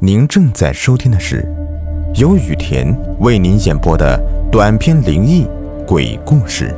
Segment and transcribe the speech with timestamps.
[0.00, 1.44] 您正在收听的是
[2.14, 4.16] 由雨田为您演播的
[4.48, 5.44] 短篇灵异
[5.88, 6.72] 鬼故事。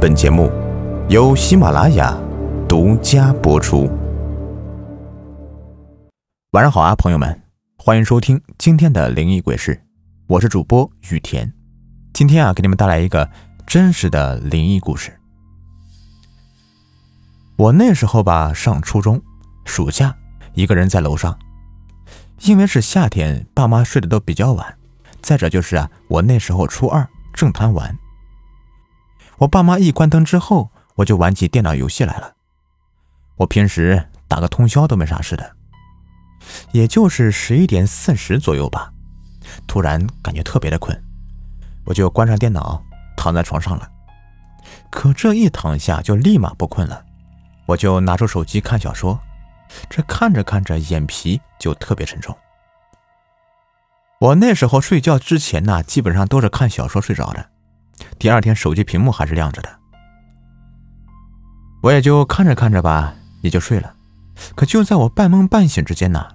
[0.00, 0.50] 本节目
[1.10, 2.18] 由喜马拉雅
[2.66, 3.86] 独家播出。
[6.52, 7.38] 晚上好啊，朋友们，
[7.76, 9.78] 欢迎收听今天的灵异鬼事，
[10.28, 11.52] 我是主播雨田。
[12.14, 13.28] 今天啊，给你们带来一个
[13.66, 15.12] 真实的灵异故事。
[17.58, 19.20] 我那时候吧，上初中，
[19.66, 20.16] 暑假，
[20.56, 21.38] 一个人在楼上。
[22.40, 24.76] 因为是夏天，爸妈睡得都比较晚。
[25.22, 27.96] 再者就是啊，我那时候初二，正贪玩。
[29.38, 32.32] 我爸妈一关灯之后，我就玩起电脑游戏来了。
[33.36, 35.56] 我平时打个通宵都没啥事的。
[36.72, 38.92] 也就是十一点四十左右吧，
[39.66, 40.96] 突然感觉特别的困，
[41.84, 42.82] 我就关上电脑，
[43.16, 43.90] 躺在床上了。
[44.90, 47.04] 可这一躺下就立马不困了。
[47.66, 49.18] 我就拿出手机看小说，
[49.88, 52.36] 这看着看着眼皮就特别沉重。
[54.18, 57.46] 我那时候睡觉之前呢，基本上都是看小说睡着的，
[58.18, 59.68] 第二天手机屏幕还是亮着的。
[61.82, 63.94] 我也就看着看着吧，也就睡了。
[64.54, 66.26] 可就在我半梦半醒之间呢，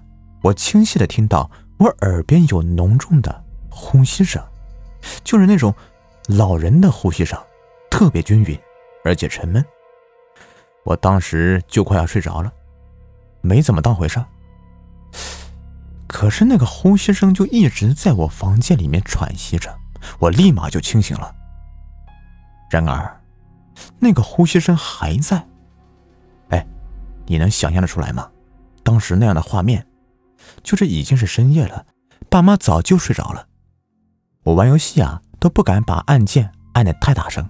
[0.42, 4.42] 我清晰的听到我耳边有浓重的呼吸声，
[5.24, 5.74] 就是那种
[6.28, 7.38] 老人的呼吸声，
[7.90, 8.58] 特别均匀，
[9.04, 9.64] 而且沉闷。
[10.84, 12.52] 我当时就快要睡着了，
[13.42, 14.24] 没怎么当回事。
[16.06, 19.74] 可是那个呼吸声就一直在我房间里面喘息着，
[20.18, 21.34] 我立马就清醒了。
[22.70, 23.20] 然而，
[23.98, 25.44] 那个呼吸声还在。
[26.50, 26.66] 哎，
[27.26, 28.30] 你能想象得出来吗？
[28.82, 29.86] 当时那样的画面，
[30.62, 31.86] 就是已经是深夜了，
[32.28, 33.46] 爸妈早就睡着了。
[34.44, 37.48] 我玩游戏啊，都不敢把按键按得太大声。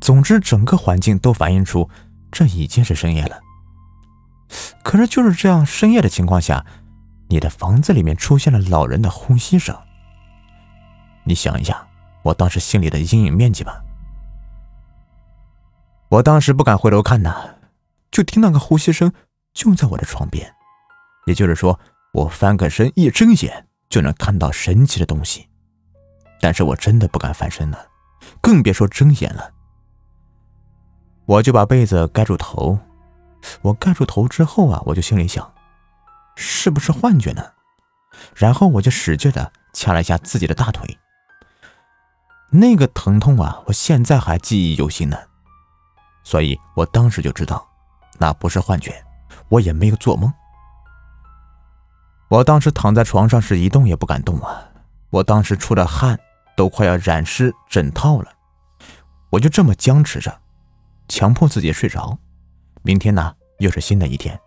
[0.00, 1.88] 总之，整个环境都反映出。
[2.32, 3.38] 这已经是深夜了，
[4.82, 6.64] 可是就是这样深夜的情况下，
[7.28, 9.76] 你的房子里面出现了老人的呼吸声。
[11.24, 11.86] 你想一下，
[12.22, 13.82] 我当时心里的阴影面积吧。
[16.08, 17.54] 我当时不敢回头看呐，
[18.10, 19.12] 就听那个呼吸声
[19.54, 20.52] 就在我的床边，
[21.26, 21.78] 也就是说，
[22.12, 25.48] 我翻个身一睁眼就能看到神奇的东西，
[26.40, 27.86] 但是我真的不敢翻身了，
[28.40, 29.52] 更别说睁眼了。
[31.26, 32.76] 我就把被子盖住头，
[33.62, 35.52] 我盖住头之后啊，我就心里想，
[36.36, 37.52] 是不是幻觉呢？
[38.34, 40.98] 然后我就使劲的掐了一下自己的大腿，
[42.50, 45.16] 那个疼痛啊，我现在还记忆犹新呢。
[46.22, 47.66] 所以我当时就知道，
[48.18, 49.04] 那不是幻觉，
[49.48, 50.32] 我也没有做梦。
[52.28, 54.62] 我当时躺在床上是一动也不敢动啊，
[55.10, 56.18] 我当时出的汗
[56.56, 58.32] 都快要染湿枕套了，
[59.30, 60.40] 我就这么僵持着。
[61.08, 62.18] 强迫自己睡着，
[62.82, 64.38] 明天呢又是新的一天。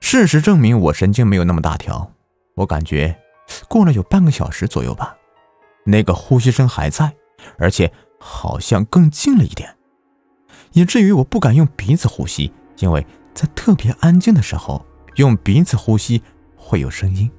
[0.00, 2.12] 事实证明我神经没有那么大条，
[2.56, 3.18] 我感觉
[3.68, 5.16] 过了有半个小时左右吧，
[5.84, 7.14] 那个呼吸声还在，
[7.58, 9.76] 而且好像更近了一点，
[10.72, 14.84] 以至于我不敢用鼻子呼吸，因为在特别安静的时候
[15.16, 16.22] 用鼻子呼吸
[16.56, 17.30] 会有声音，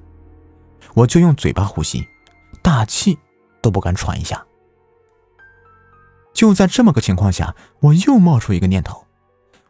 [0.94, 2.08] 我就用嘴巴呼吸，
[2.62, 3.18] 大气
[3.62, 4.44] 都不敢喘一下。
[6.32, 9.03] 就在这么个情况下，我又冒出一个念头。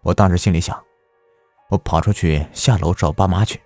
[0.04, 0.80] 我当时心里想，
[1.70, 3.60] 我跑出去下楼找爸妈去。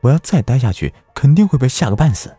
[0.00, 2.34] 我要再待下去，肯定会被吓个半死。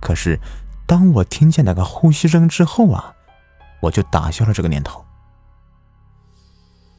[0.00, 0.40] 可是，
[0.86, 3.14] 当我听见那个呼吸声之后啊，
[3.80, 5.04] 我就打消了这个念头。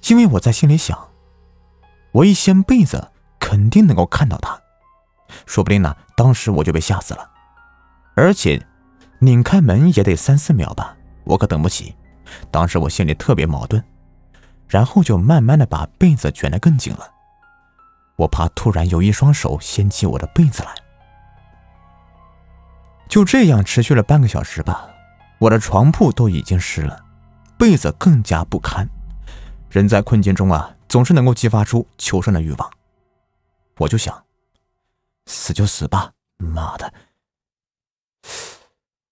[0.08, 1.10] 因为我在心里想，
[2.12, 4.62] 我一掀被子，肯定能够看到他，
[5.46, 7.30] 说不定呢，当时我就被吓死了，
[8.16, 8.66] 而且。
[9.20, 11.96] 拧开门也得三四秒吧，我可等不起。
[12.52, 13.84] 当时我心里特别矛盾，
[14.68, 17.12] 然后就慢慢的把被子卷得更紧了。
[18.18, 20.74] 我怕突然有一双手掀起我的被子来。
[23.08, 24.90] 就这样持续了半个小时吧，
[25.40, 27.00] 我的床铺都已经湿了，
[27.58, 28.90] 被子更加不堪。
[29.70, 32.70] 人在困境中啊，总是能够激发出求生的欲望。
[33.78, 34.26] 我就想，
[35.28, 36.94] 死就死吧，妈的！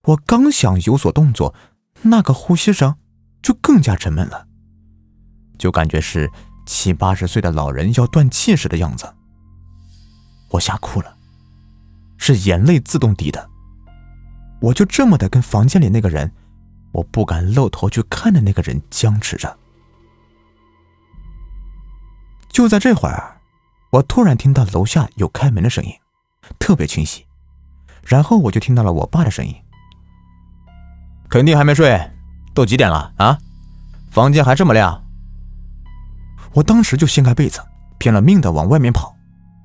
[0.04, 1.54] 我刚想有所动作，
[2.02, 2.98] 那个呼吸声
[3.42, 4.48] 就更加沉闷了，
[5.58, 6.32] 就感觉是
[6.66, 9.14] 七八十岁的老人要断气时的样子。
[10.50, 11.16] 我吓哭了，
[12.18, 13.50] 是眼泪自动滴的。
[14.62, 16.32] 我就这么的跟房间里那个人，
[16.92, 19.58] 我不敢露头去看的那个人僵持着。
[22.50, 23.42] 就在这会儿，
[23.92, 25.92] 我突然听到楼下有开门的声音，
[26.58, 27.26] 特别清晰，
[28.04, 29.54] 然后我就听到了我爸的声音。
[31.28, 32.12] 肯定还没睡，
[32.54, 33.38] 都几点了啊？
[34.10, 35.05] 房间还这么亮。
[36.56, 37.62] 我当时就掀开被子，
[37.98, 39.16] 拼了命的往外面跑。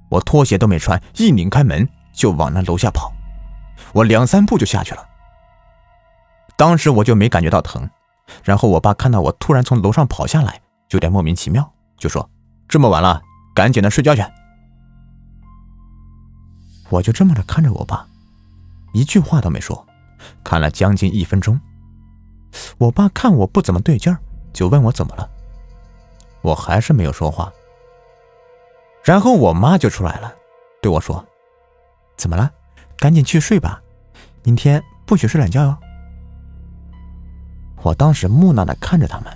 [0.08, 3.12] 我拖鞋都没穿，一拧开门就往那楼下跑。
[3.92, 5.06] 我两三步就下去了。
[6.56, 7.88] 当时我就没感觉到疼。
[8.44, 10.60] 然后我爸看到我突然从楼上跑下来，
[10.90, 12.28] 有点莫名其妙，就说
[12.68, 13.20] ：“这么晚了，
[13.54, 14.22] 赶紧的睡觉去。”
[16.90, 18.06] 我就这么的看着我爸，
[18.92, 19.86] 一句话都没说，
[20.44, 21.60] 看了将近一分钟。
[22.78, 24.18] 我爸看我不怎么对劲儿，
[24.52, 25.28] 就问我怎么了。
[26.42, 27.52] 我还是没有说话。
[29.02, 30.32] 然后我妈就出来了，
[30.82, 31.24] 对我说
[32.16, 32.50] ：“怎么了？
[32.98, 33.80] 赶紧去睡吧，
[34.42, 35.76] 明天不许睡懒觉哟。”
[37.82, 39.32] 我当时木讷的看着他们，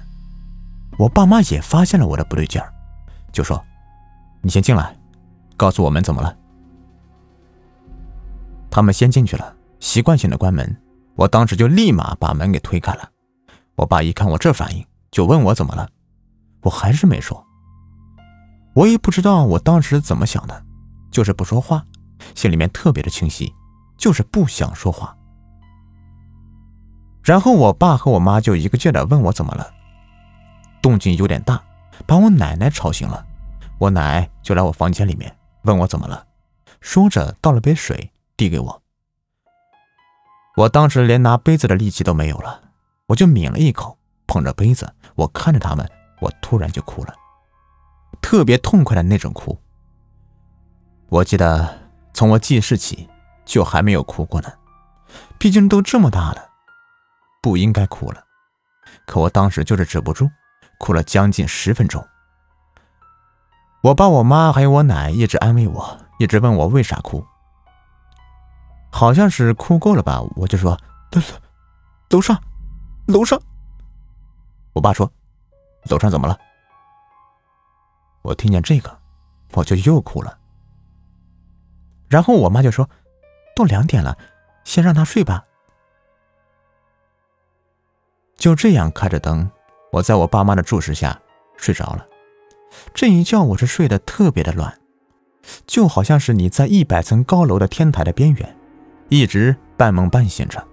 [0.98, 2.70] 我爸妈也发现了我的不对劲儿，
[3.32, 3.62] 就说
[4.42, 4.94] ：“你先进来，
[5.56, 6.36] 告诉我们怎么了。”
[8.70, 10.76] 他们先进去了，习惯性的关门。
[11.16, 13.08] 我当时就立马把门给推开了。
[13.76, 15.88] 我爸一看我这反应，就问我怎么了，
[16.64, 17.46] 我还是没说。
[18.74, 20.64] 我也不知道我当时怎么想的，
[21.10, 21.84] 就是不说话，
[22.34, 23.52] 心里面特别的清晰，
[23.96, 25.16] 就是不想说话。
[27.22, 29.72] 然后我爸和我妈就一个劲的问我怎么了，
[30.82, 31.62] 动静有点大，
[32.04, 33.24] 把我奶奶吵醒了。
[33.78, 36.26] 我奶就来我房间里面问我怎么了，
[36.80, 38.82] 说着倒了杯水递给我。
[40.56, 42.60] 我当时连拿杯子的力气都没有了，
[43.06, 45.90] 我就抿了一口，捧着杯子，我看着他们，
[46.24, 47.14] 我突然就哭了，
[48.22, 49.60] 特别痛快的那种哭。
[51.10, 51.78] 我记得
[52.14, 53.06] 从我记事起
[53.44, 54.50] 就还没有哭过呢，
[55.38, 56.50] 毕竟都这么大了。
[57.42, 58.24] 不应该哭了，
[59.06, 60.30] 可我当时就是止不住，
[60.78, 62.02] 哭了将近十分钟。
[63.82, 67.22] 我爸、我妈还有我奶一直安慰我，一直问我为啥哭。
[68.90, 70.80] 好像是哭够了吧，我就说
[71.12, 71.20] 楼
[72.08, 72.42] 楼上，
[73.08, 73.38] 楼上。
[74.72, 75.12] 我爸说
[75.90, 76.38] 楼上怎么了？
[78.22, 78.98] 我听见这个，
[79.52, 80.38] 我就又哭了。
[82.08, 82.88] 然后我妈就说
[83.54, 84.16] 都两点了，
[84.64, 85.44] 先让他睡吧。
[88.36, 89.50] 就这样开着灯，
[89.92, 91.20] 我在我爸妈的注视下
[91.56, 92.06] 睡着了。
[92.92, 94.80] 这一觉我是睡得特别的乱，
[95.66, 98.56] 就好像是你在一百层高楼的天台的边缘，
[99.08, 100.66] 一直半梦半醒着。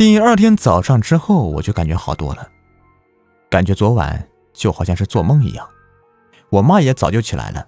[0.00, 2.48] 第二天早上之后，我就感觉好多了，
[3.50, 5.68] 感觉昨晚就好像是做梦一样。
[6.48, 7.66] 我妈也早就起来了，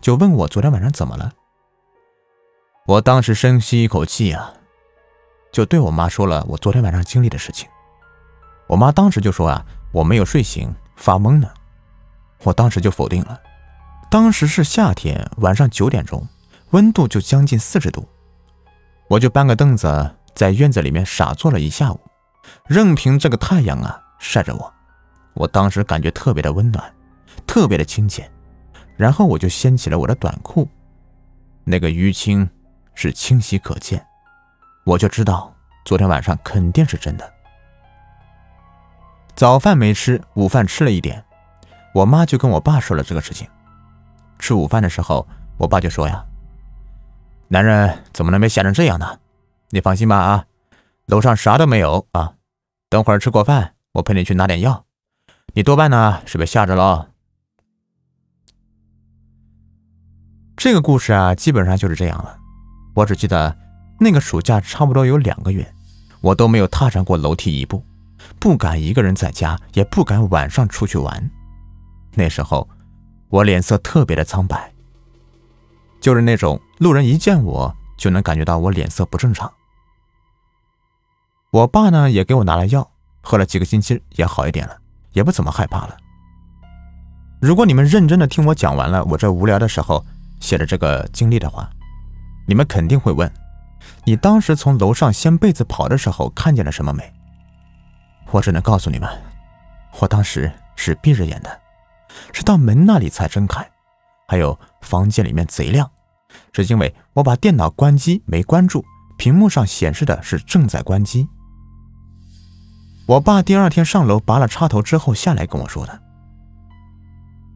[0.00, 1.30] 就问我昨天晚上怎么了。
[2.88, 4.52] 我当时深吸一口气啊。
[5.52, 7.68] 就对我妈说了我昨天晚上经历的事情，
[8.66, 11.48] 我妈当时就说啊我没有睡醒发懵呢，
[12.42, 13.40] 我当时就否定了。
[14.10, 16.26] 当时是夏天晚上九点钟，
[16.70, 18.08] 温度就将近四十度，
[19.06, 22.00] 我就搬个凳子在院子里面傻坐了一下午，
[22.64, 24.72] 任凭这个太阳啊晒着我，
[25.34, 26.90] 我当时感觉特别的温暖，
[27.46, 28.26] 特别的亲切，
[28.96, 30.66] 然后我就掀起了我的短裤，
[31.62, 32.48] 那个淤青
[32.94, 34.02] 是清晰可见。
[34.84, 35.54] 我就知道
[35.84, 37.32] 昨天晚上肯定是真的。
[39.34, 41.22] 早饭没吃，午饭吃了一点，
[41.92, 43.46] 我妈就跟我爸说了这个事情。
[44.38, 45.28] 吃午饭的时候，
[45.58, 46.24] 我爸就说呀
[47.48, 49.18] ：“男人怎么能被吓成这样呢？
[49.70, 50.44] 你放心吧啊，
[51.06, 52.34] 楼上啥都没有啊。
[52.88, 54.84] 等会儿吃过饭，我陪你去拿点药。
[55.54, 57.10] 你多半呢是被吓着了。”
[60.56, 62.38] 这个故事啊，基本上就是这样了。
[62.94, 63.56] 我只记得。
[64.02, 65.74] 那个暑假差不多有两个月，
[66.22, 67.84] 我都没有踏上过楼梯一步，
[68.38, 71.30] 不敢一个人在家，也不敢晚上出去玩。
[72.14, 72.66] 那时候，
[73.28, 74.72] 我脸色特别的苍白，
[76.00, 79.52] 就是那种路人一见我就能感觉到我脸色不正常。
[81.50, 82.88] 我爸呢也给我拿了药，
[83.22, 84.76] 喝了几个星期也好一点了，
[85.12, 85.96] 也不怎么害怕了。
[87.40, 90.04] 如果你们认真的听我讲完了我这无聊的时候
[90.38, 91.68] 写的这个经历的话，
[92.46, 93.30] 你们肯定会问。
[94.04, 97.12] 你当时从楼上掀被子跑的时候看见了什么没？
[98.30, 99.08] 我只能告诉你们，
[99.98, 101.60] 我当时是闭着眼的，
[102.32, 103.68] 是到门那里才睁开。
[104.28, 105.90] 还有房间里面贼亮，
[106.52, 108.84] 是因为我把电脑关机没关住，
[109.18, 111.28] 屏幕上显示的是正在关机。
[113.10, 116.00] 我爸第二天上楼拔了插头之后下来跟我说的。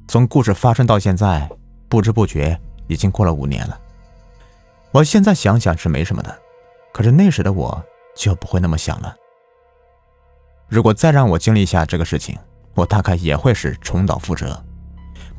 [0.08, 1.49] 从故事发生到现在，
[1.88, 3.78] 不知不觉已经过了五年了。
[4.90, 6.37] 我现在想想是没什么的，
[6.92, 7.80] 可是那时的我
[8.16, 9.14] 就不会那么想了。
[10.66, 12.37] 如果再让我经历一下这个事情，
[12.75, 14.61] 我大概也会是重蹈覆辙，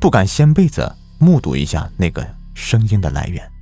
[0.00, 3.52] 不敢掀被子目睹一下那个声音的来源。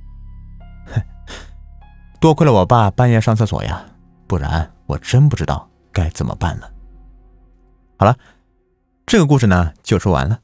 [2.21, 3.85] 多亏了我爸半夜上厕所呀，
[4.25, 6.69] 不然我真不知道该怎么办了。
[7.97, 8.17] 好了，
[9.05, 10.37] 这个故事呢就说完了。